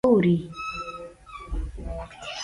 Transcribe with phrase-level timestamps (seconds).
[0.03, 0.35] ستوري